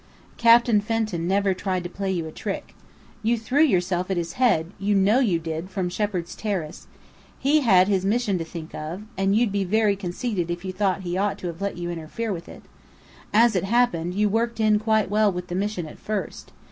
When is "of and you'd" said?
8.73-9.51